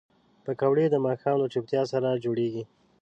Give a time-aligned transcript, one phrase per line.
[0.45, 2.63] پکورې د ماښام له چوپتیا سره جوړېږي